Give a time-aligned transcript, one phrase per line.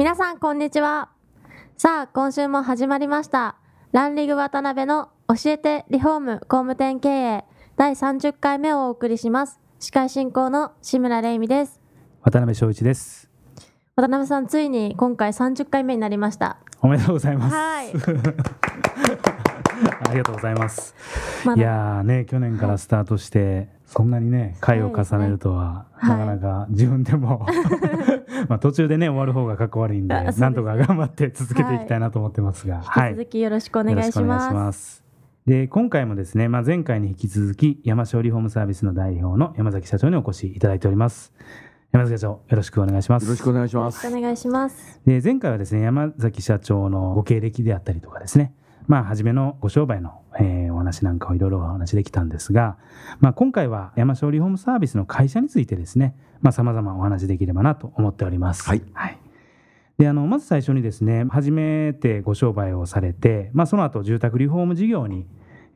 [0.00, 1.10] 皆さんこんにちは。
[1.76, 3.56] さあ今週も始まりました。
[3.92, 7.44] ランリグ渡辺の教えてリフォーム工務店経営
[7.76, 9.60] 第30回目をお送りします。
[9.78, 11.82] 司会進行の志村玲美です。
[12.22, 13.28] 渡辺翔一です。
[13.94, 16.56] 渡辺さんついに今回30回目になりました。
[16.80, 17.54] おめでとうございます。
[17.54, 17.92] はい。
[20.08, 20.94] ありがとうございます、
[21.56, 26.18] いやーね去年からスタートしてそんなにね回を重ねるとは、はい。
[26.18, 27.44] なかなか自分でも
[28.48, 35.04] まあ途中でね終わる方がかっこ悪いんでなんとか頑張って続けていきたいなと思ってますが、引き続きよろしくお願いします,、いします。
[35.44, 41.32] で今回もですね、まあ、前回に引き続き山椒リフォームサービスの代表の山崎社長にお越しいただいております。
[41.90, 43.24] 山崎社長よろしくお願いします。
[43.24, 44.06] よろしくお願いします。
[44.06, 45.00] お願いします。
[45.04, 48.54] で前回はですね山崎社長のご経歴であったりとかですね
[48.86, 52.76] まあ初めのご商売の、えーお話なんかをいろいろお話できたんですが、
[53.20, 56.14] まあ、今回は山椒リフォームサービスの会社についてですね
[56.52, 58.64] さまざ、まお話できればなと思っております。
[58.64, 58.82] はい
[59.98, 65.26] であのまず最初にですね初めてご商売をされて、まあ、その後住宅リフォーム事業に、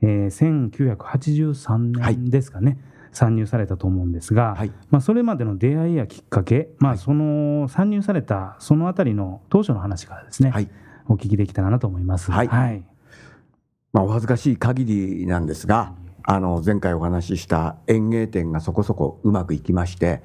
[0.01, 2.79] えー1983はい年ですかね、
[3.13, 4.73] 参入されたと思うんですが、はい。
[4.89, 10.71] まあ、それまでの出会いやきっかけ、まあ、はいその参入されたそのあたりの当初の話からですね、はい。
[11.07, 12.33] お聞きできたらなと思います。
[12.33, 12.83] はいはい。
[13.95, 20.23] まあ、お恥ずかしい限りなんですが、あの、前回お話しした園芸店がそこそこうまくいきまして、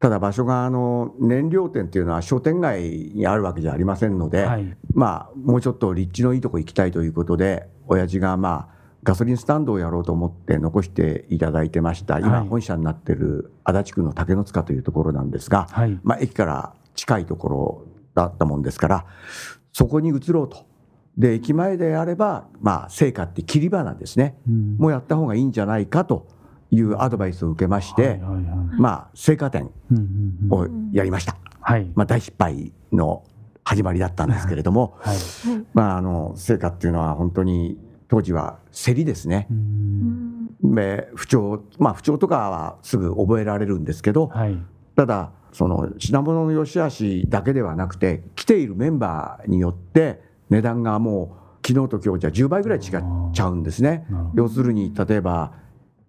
[0.00, 4.76] ただ場所があの燃料店っていうのは商店街にあるわけじゃありませんので、はい。
[4.94, 16.00] まあもうちょっと立地のいいとこ行きたいということで親父がまあガソリンスタンドをやろうと思って残していただいてました今はい本社になってる足立区の竹の塚というところなんですが、はい。
[16.02, 17.86] まあ、駅から近いところ
[18.16, 19.06] だったもんですから
[19.72, 20.71] そこに移ろうと。
[21.16, 24.38] で駅前であれば、まあ、成果って切り花ですね。
[24.48, 24.76] うん。
[24.78, 26.26] もうやった方がいいんじゃないかと
[26.70, 28.44] いうアドバイスを受けまして、はいはいはい。
[28.78, 30.90] まあ、成果店うんうんうん。
[30.90, 31.90] をやりました、はい。
[31.94, 33.24] まあ、大失敗の
[33.64, 35.16] 始まりだったんですけれども、 はい。
[35.74, 39.48] まあ、あの成果っていうのは本当に当時は競りですね。
[39.50, 40.48] う、ん。
[40.74, 44.56] で不調まあ不調とかはすぐ覚えられるんですけど、はい。
[44.96, 52.82] ただその品物の良し悪しだけではなくて来ているメンバーによって値段がもう昨日と今日じゃ10倍ぐらい違っ
[53.32, 54.06] ちゃうんですね。
[54.34, 55.52] 要するに例えば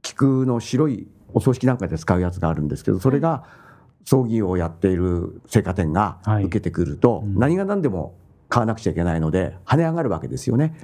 [0.01, 3.45] 菊の白いお葬式なんかで使うやつがあるんですけどそれが
[4.03, 8.15] 葬儀をやっている青果店がはい受けてくると、うん何が何でも
[8.49, 10.75] 買わなくちゃいけないので跳ね上がるわけですよね。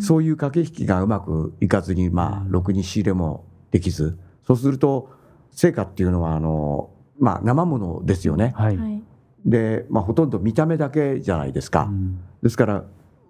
[0.00, 5.10] そういう駆け引きがうまくいかずに、まあ、うんろくに仕入れもできず、そうすると、
[5.50, 8.52] 成果っていうのは、あの、まあ、生ものですよね。
[8.56, 9.02] はい。
[9.44, 11.88] はいで、まあ、ほとんど見た目だけじゃないですか。
[11.90, 12.84] うんですから、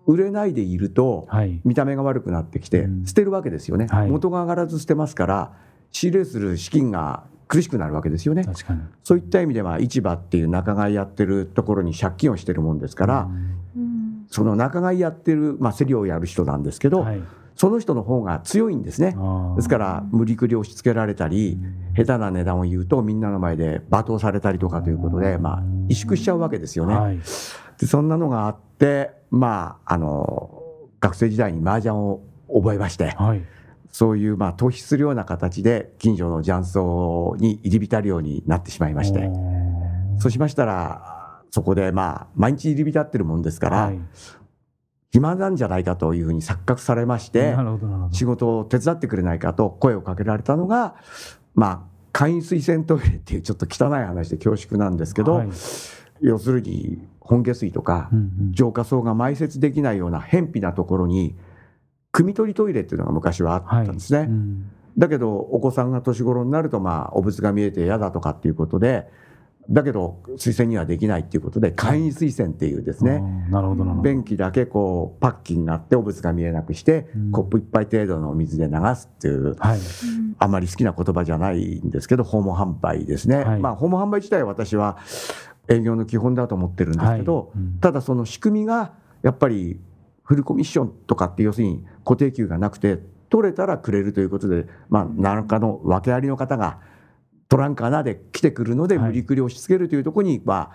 [0.06, 1.60] 売れないでいると、はい。
[1.64, 3.86] 見た目が悪くなってきてう、ん捨てるわけですよね。
[3.90, 5.52] はい元が上がらず捨てますから、
[5.90, 8.44] 仕入れする資金が苦しくなるわけですよね。
[9.02, 13.28] そういった意味では、市場っていう仲買やってるところに借金をしてるもんですから、
[13.74, 17.20] うんうんその仲買やってる、まあ、競りをやる人なんですけど、はい。
[17.62, 19.14] その人の方が強いんですね。
[19.54, 26.94] ですから無理くり押し付けられたりうん下手な値段を言うとみんなの前で罵倒されたりとかということで、まあ、萎縮しちゃうわけですよね。
[26.96, 27.18] はい。
[27.78, 30.60] でそんなのがあって、まあ、あの
[30.98, 32.22] 学生時代に麻雀を
[32.52, 33.42] 覚えましてはい。
[33.92, 39.30] そういうまあ逃避するような形で近所の雀荘に入り浸るようになってしまいまして
[40.18, 44.00] そうしましたらそこでまあ毎日入り浸ってるもんですから、はい。
[45.12, 47.54] 暇なんじゃないかというふうに錯覚されまして。
[48.10, 50.94] 仕事を手伝ってくれないかと声をかけられたのが、
[51.54, 51.81] まあ、
[52.12, 55.48] 簡易水洗トイレっていうちょっと汚い話で恐縮なんですけど、はい
[56.22, 58.08] 要するに本下水とか
[58.52, 61.34] 浄化槽が埋設できないような偏僻なところに
[62.12, 64.26] 汲み取りトイレっていうのが昔はあったんですね。
[64.28, 69.08] うんだけどお子さんが年頃になるとまあお仏が見えて嫌だとかっていうことで
[69.70, 73.85] だけど水洗にはできないっていうことで簡易水洗っていうですね、なるほど。
[74.03, 77.31] 便器だけこうパッキンがあってお仏が見えなくして、うん。
[77.31, 79.79] コップ一杯程度のお水で流すっていうはい。
[80.38, 83.61] あまり好きな言葉じゃないんですけど訪問販売ですね、はい。
[83.61, 84.99] まあ訪問販売自体は私は
[85.69, 89.81] 営業の基本だと思ってるんですけど、ただその仕組みがやっぱり
[90.25, 92.99] フルコミッションとかって要するに固定給がなくて
[93.31, 96.81] 取れたらくれるということで、まあ、何らかの訳ありの方が
[97.52, 99.06] 取らんかなで来てくるのではい。
[99.08, 100.70] 無理くり押し付けるというところに、まあ、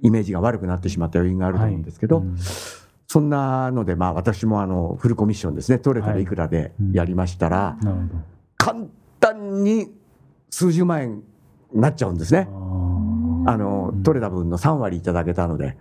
[0.00, 2.38] イメージが悪くなってしまった要因があると思うんですけど、はいうん。
[3.06, 5.78] そんなので、まあ、私もあのフルコミッションですね。
[5.78, 8.08] 取れたらいくらでやりましたら、なるほど。
[8.56, 8.78] 簡
[9.20, 9.92] 単に
[10.48, 11.22] 数十万円
[11.74, 12.48] になっちゃうんですね。
[12.50, 15.76] ああの取れた分の3割いただけたので。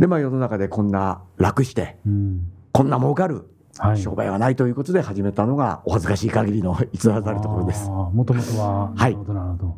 [0.00, 2.50] で、まあ、世の中でこんな楽してうん。
[2.72, 3.48] こんな儲かる
[3.80, 7.88] はい、商売はないということで始めたのがお恥ずかしい限りの 逸話ざるところです。
[7.88, 9.76] もともとは、はいなるほどなるほど。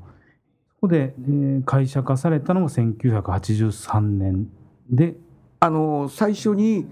[0.71, 4.49] そこで、えー会社化されたのが1983年
[4.91, 5.17] で、
[5.61, 6.89] あの最初に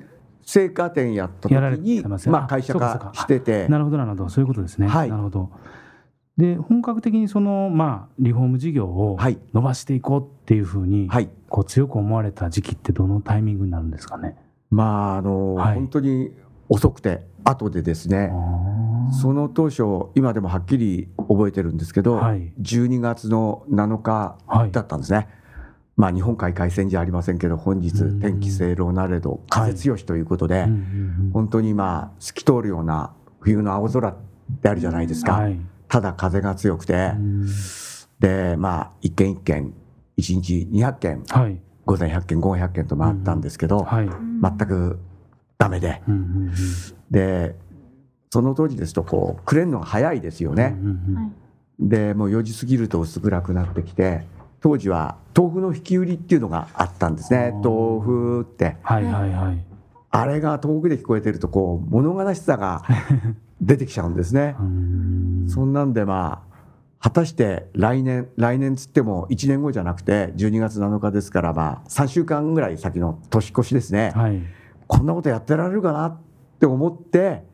[0.47, 4.87] 青果店やった時やられにてままあ、あ会社化しててなるほどなるほど、そういうことですね。
[4.87, 5.51] はいなるほど。
[6.37, 14.37] で、本格的にその、まあ、リフォーム事業をはい伸ばしていこうっていうふうに、はいこう強く思われた時期ってどのタイミングになるんですかね？
[14.71, 16.33] まああの、はい本当に
[16.71, 18.33] 遅くて後でですね。
[19.21, 19.83] その当初
[20.15, 22.53] 今でもはっきり覚えてるんですけど、はい。
[22.61, 24.71] 12月の7日はい。
[24.71, 25.29] だったんですね。
[25.97, 28.21] まあ日本海海戦じゃありませんけど本日うん。
[28.21, 30.67] 天気清朗なれど風強しということで、
[31.33, 34.17] 本当にまあ透き通るような冬の青空っ
[34.63, 35.59] てあるじゃないですか、はい。
[35.89, 37.47] ただ風が強くて、うん。
[38.21, 39.75] でまあ一軒一軒
[40.19, 41.61] 1日200件はい。
[41.85, 44.09] 午前100件午後100件と回ったんですけど、はい。
[44.09, 45.01] 全く
[45.61, 46.03] ダメで。
[46.09, 46.53] うんうんうん。
[47.11, 47.55] で
[48.31, 51.33] その当時ですとこうくれるのが早いですよね、うんうんうんはい
[51.83, 54.27] でもう4時過ぎると薄暗くなってきて
[54.61, 57.53] 当時は豆腐の引き売りっていうのがあったんですね。
[57.65, 58.77] 豆腐って。
[58.83, 59.65] はいはいはい。
[60.11, 62.83] あれが遠くで聞こえてるとこう物悲しさが
[63.63, 64.57] 出てきちゃうんですね。
[64.61, 64.63] う。
[64.63, 65.45] ん。
[65.49, 74.43] そんなんでまあ果たして来年来年つっても1年後じゃなくて12月7日ですからまあ3週間ぐらい先の年越しですね、はい。
[74.91, 76.19] こんなことやってられるかなっ
[76.59, 77.45] て思って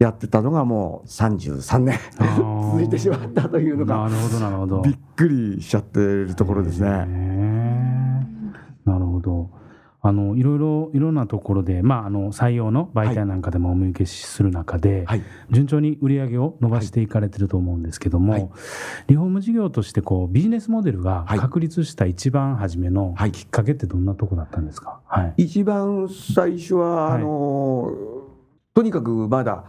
[0.00, 1.96] やってたのがもう33年
[2.72, 4.82] 続いてしまったというのがなるほどなるほど。
[4.82, 6.90] びっくりしちゃってるところですへね。
[8.84, 9.48] ーなるほど。
[10.04, 18.50] あのいろいろいろんなところで、まあ、あの採用の媒体なんかでもお見受けする中で、はい、順調に売り上げを伸ばしていかれてると思うんですけども、はい。
[19.06, 21.38] リフォーム事業としてこうビジネスモデルがはい。
[21.38, 23.32] 確立した一番初めのはい。
[23.32, 25.44] きっかけってどんなとこだったんですか、はい。
[25.44, 27.14] 一番最初は、はい。
[27.14, 27.92] あの
[28.74, 29.64] とにかくまだ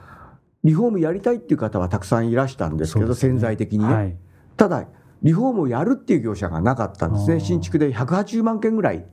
[0.64, 3.14] リフォームやりたいっていう方はたくさんいらしたんですけどね。
[3.14, 4.16] 潜在的にね、はい。
[4.58, 4.88] ただ
[5.24, 7.40] リフォームをやるっていう業者がなかったんですね。
[7.40, 9.06] 新築で180万件ぐらい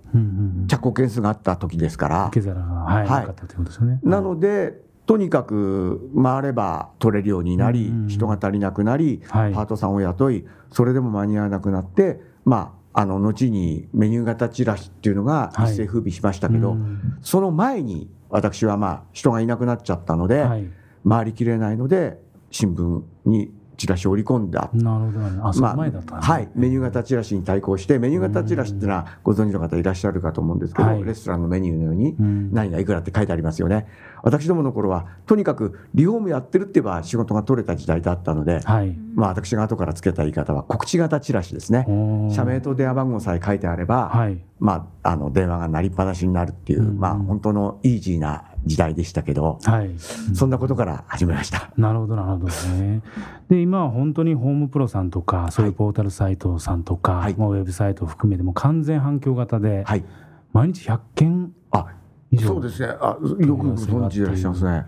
[0.68, 2.26] 着工件数があった時ですから。
[2.26, 3.20] 受け皿が、はいはい。
[3.20, 4.00] なかったということですよね。
[4.02, 8.08] なのでとにかく回れば取れるようになり、うんうんうん。
[8.08, 9.54] 人が足りなくなり、はい。
[9.54, 15.72] パートさんを雇いそれでも間に合わなくなってまああの後にメニュー型チラシっていうのがはい。
[15.72, 17.18] 一世風靡しましたけど、うん。
[17.22, 20.68] その前に私はまあ人がいなくなっちゃったので、はい、
[21.08, 22.20] 回りきれないので
[22.50, 24.68] 新聞にチラシを織り込んだ。
[24.74, 26.20] なるほどなるほどあ、その前だったね。
[26.20, 31.02] はい、メニュー型チラシに対抗してメニュー型チラシっていうのはご存知の方いらっしゃるかと思うんですけど、はい。
[31.02, 32.52] レストランのメニューのようにうん。
[32.52, 33.86] 何がいくらって書いてありますよね。
[34.22, 38.94] 私どもの頃はとにかくリフォームやってるって言えば仕事が取れた時代だったので、はい。
[39.14, 41.86] まあ、私が後からつけた言い方は告知型チラシですね。
[42.34, 44.38] 社名と電話番号さえ書いてあれば、はい。
[44.58, 46.98] まあ、あの電話が鳴りっぱなしになるっていう、うん。
[46.98, 49.90] まあ、本当のイージーな時代でしたけど、はい、
[50.34, 51.70] そんなことから始めました。
[51.76, 53.02] なるほどなるほどね。
[53.48, 57.34] で今は本当にホームプロさんとかそういうポータルサイトさんとか、はい。
[57.36, 60.04] まあ、ウェブサイトを含めても完全反響型で、はい、
[60.52, 61.86] 毎日100件あ
[62.30, 62.48] 以上。
[62.48, 62.88] そうですね。
[63.00, 64.84] あよくご存知でいらっしゃいますね。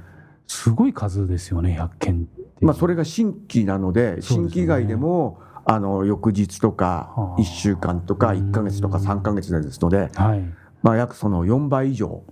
[0.47, 2.29] すごい数ですよね100件。
[2.61, 7.41] まあ、それが新規なので新規以外でもあの翌日とかはあ。
[7.41, 10.45] 1週間とか1か月とかうん3か月ですので、はい、
[10.83, 12.23] まあ、約その4倍以上。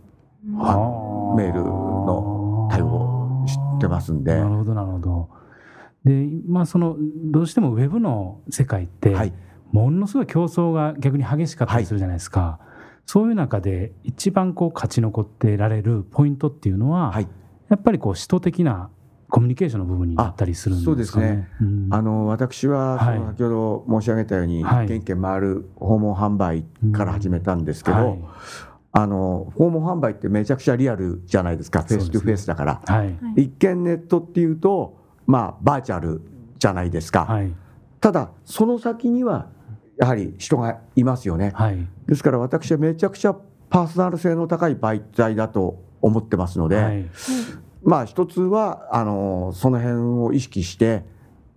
[0.59, 4.37] あはあメールの対応してますんで。
[4.37, 5.29] なるほどなるほど。
[6.05, 6.97] でまあその
[7.31, 9.33] どうしてもウェブの世界って、はい。
[9.73, 12.59] ものすごい競争が逆に激しかったりするじゃないですか、
[13.07, 17.29] そういう中で一番こう勝ち残ってられるポイントっていうのは、はい。
[17.69, 18.91] やっぱりこう使徒的な
[19.29, 20.95] コミュニケーションの部分になったりするんですかね。
[20.95, 21.49] そうですね。
[21.61, 21.89] うん。
[21.91, 24.87] あの私は先ほど申し上げたように、はい。
[24.87, 28.19] 一軒一軒回る訪問販売から始めたんですけど、はい
[28.93, 31.83] あの訪問販売ってめちゃくちゃリアルじゃないですか。
[31.83, 33.05] フェイス2フェイスだから、は
[33.37, 33.43] い。
[33.43, 36.23] 一見ネットっていうとまあバーチャル
[36.59, 37.55] じゃないですか、はい。
[38.01, 39.49] ただその先には
[39.99, 41.53] やはり人がいますよね。
[41.55, 41.87] はい。
[42.07, 43.35] ですから私はめちゃくちゃ
[43.69, 47.09] パーソナル性の高い媒体だと思ってますので、はい。
[47.83, 51.05] まあ一つはあのその辺を意識して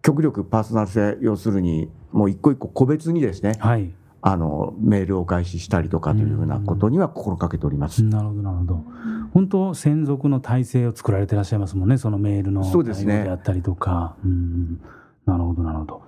[0.03, 3.91] 極力パーソナル性要するにもう一個一個個別にですねはい
[4.25, 8.03] あのメールを開始したりとかというふうなことには心がけております。
[8.03, 8.83] なるほどなるほど。
[9.33, 13.13] 本当専属の体制を作られてらっしゃいますもんねそのメールのそうですね。
[13.15, 14.15] 対応であったりとか。
[14.23, 14.79] うん
[15.25, 16.01] なるほどなるほど。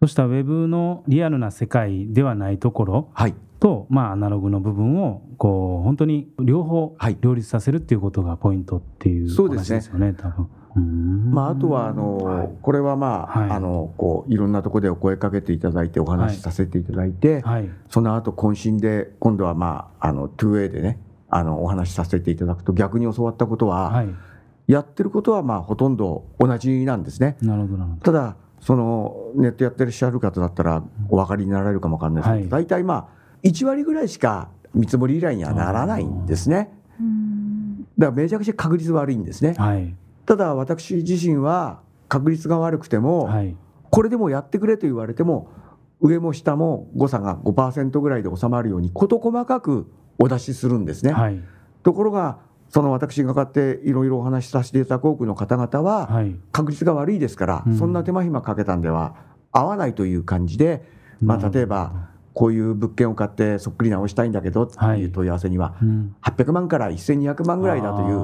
[0.00, 3.34] そうしたウェブのリアルな世界ではないところはい。
[3.60, 7.18] と、まあ、アナログの部分をこう本当に両方はい。
[7.20, 10.48] 両立させるっていうことがポイントっていう話ですよね、多分。
[10.78, 12.50] まあ、あとはあの、はい。
[12.62, 13.50] これはまあ、はい。
[13.50, 17.70] あのこういろんなところでお声かけていただいてお話しさせていただいて、はい。
[17.88, 24.08] その後懇親で今度はまああの 2way でねあのお話しさせていただくと逆に教わったことは、はい。
[24.66, 27.36] やってることはまあほとんど同じなんですね。
[27.40, 28.02] なるほどなるほど。
[28.02, 32.64] ただそのネットやってらっしゃる方だったらお分かりになられるかもわかんないですけど、はい。
[32.64, 33.08] 大体まあ
[33.42, 36.70] 1割ぐらいしか見積もり依頼にはならないんですね。
[37.00, 37.86] うん。
[37.98, 39.54] だからめちゃくちゃ確率悪いんですね。
[39.56, 39.94] はい
[40.28, 43.56] ただ私自身は確率が悪くても、はい。
[43.90, 45.50] これでもやってくれと言われても
[46.02, 51.12] 上も下も誤差が5%ぐらいで収まるように事細かくお出しするんですね。
[51.12, 51.40] はい。
[51.82, 56.36] ところがその私がかっていろいろお話しさせていただく多くの方々ははい。
[56.52, 57.78] 確率が悪いですから、うん。
[57.78, 59.14] そんな手間暇かけたんでは
[59.50, 60.84] 合わないという感じで、
[61.22, 66.14] まあ、例えばこういう物件を買ってそっくり直したいんだけどっていう問い合わせにはうん。
[66.20, 68.18] 800万から1200万ぐらいだという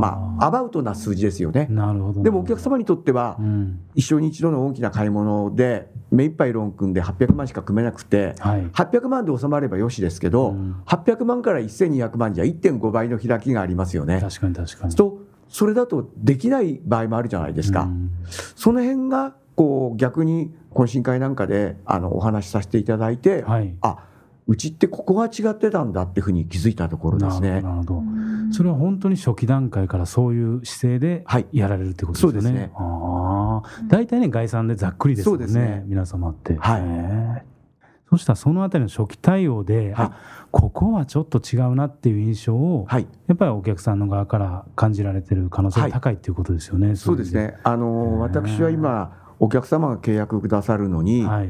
[0.00, 1.66] まあアバウトな数字ですよね。
[1.70, 14.20] なるほどでもお客様にとってはうん一生に一度の大きな買い物で目いっぱいローン組んで800万しか組めなくてはい800万で収まればよしですけど、うん800万から1200万じゃ1.5倍の開きがありますよね。
[14.20, 17.82] 確かに確かにとそれだとできない場合もあるじゃないですか。
[17.82, 18.10] うん
[18.56, 23.98] その辺がこう逆に懇親会なんかであのお話しさせていただいて、はいあ
[24.46, 27.48] うちってここが違ってたんだっていうふうに気づいたところですね。
[27.48, 28.00] なるほどなるほど
[28.54, 32.70] それは本当に初期段階からそういう姿勢ではいやられるってことですよね。
[33.88, 35.46] 大体ね概算でざっくりですもんね。
[35.46, 36.56] ね皆様って。
[36.56, 37.54] はい
[38.10, 40.12] そしたらそのあたりの初期対応で、はいあ
[40.54, 46.94] ここはちょっと違うなっていう印象を、はい、やっぱりお客さんの側から感じられてる可能性が高いっていうことですよね。
[46.94, 47.56] そうですね。
[47.64, 51.48] あへのー私は今お客様が契約くださるのに、はい。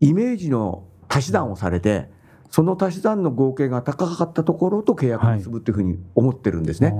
[0.00, 2.08] イメージの足し算をされて、
[2.50, 6.94] その足し算の合計が高かったところと契約を結ぶというふうに思ってるんですね。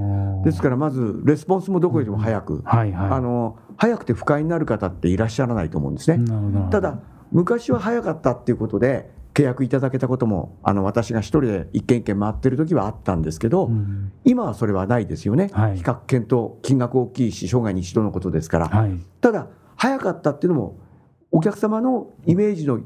[0.45, 3.11] ですからまずレスポンスもどこよりも早く、ら、はいはい。
[3.11, 6.25] あの早くて不快になる方っていらっしゃらないと思うんですね。
[6.71, 7.01] ただ
[7.33, 14.13] 昔は早かったっていうことで契約いただけたこともあの私が一人で一軒一軒回ってる時はあったんですけど、うん。
[14.25, 15.79] 今はそれはないですよね、はい。
[15.79, 18.93] 比較検討金額大きいし生涯に一度のことですから、はい。
[19.21, 20.79] ただ早かったっていうのも
[21.33, 22.81] お客様のイメージの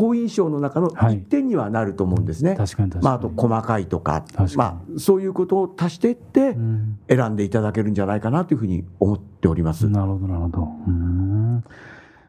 [0.00, 1.16] 好印象の中のはい。
[1.16, 2.56] 一点にはなると思うんですね。
[2.56, 3.04] 確かに確かに。
[3.04, 4.24] まあ、あと細かいとか
[4.56, 6.98] まあ、そういうことを足していってうん。
[7.08, 9.88] 選んでいただけるんじゃないかなというふうに思っております。
[9.88, 10.62] なるほどなるほど。
[10.62, 11.64] うーん。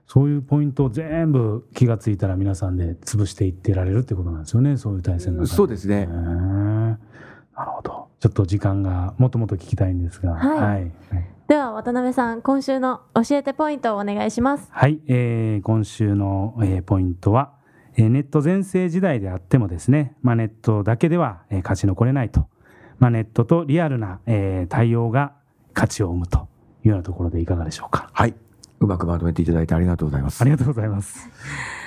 [0.06, 5.56] そういうポイントを全部気がついたら皆さんで潰していってられるってことなんですよねそういう対戦の中で。
[5.56, 6.06] そうですね。
[6.08, 6.98] な
[7.64, 8.08] るほど。
[8.20, 10.34] ちょっと時間がもっともっと聞きたいんですが。
[10.34, 10.60] はい。
[10.60, 10.92] はい、
[11.48, 14.68] では渡辺さん今週の教えてポイントをお願いします。
[14.70, 15.00] はい。
[15.08, 17.61] えー今週の、えーポイントは、えー
[17.98, 22.48] ネット全盛時代であってもですね、まあ、ネットだけでは、えー勝ち残れないと、
[23.00, 25.34] まあ、ネットとリアルな、えー対応が
[25.74, 26.48] 価値を生むと
[26.84, 28.10] いうようなところでいかがでしょうか。
[28.14, 28.34] はい。
[28.80, 30.42] うまくまとめていただいてありがとうございます。
[30.42, 30.46] あ。
[30.46, 31.30] りがとうございます。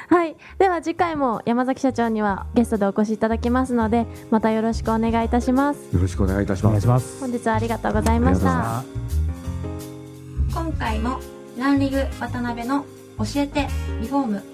[0.09, 0.37] はい。
[0.59, 5.95] では次回も山崎社長にはゲストでお越しいただきますのでまたよろしくお願いいたします。
[5.95, 6.87] よろしくお願いいたします。
[6.87, 7.21] ます。
[7.21, 8.83] 本日はありがとうございました。
[8.83, 8.89] す。
[10.53, 11.19] 今回も
[11.59, 12.85] ランリグ渡辺の
[13.19, 13.67] 教えて
[14.01, 14.54] リフォーム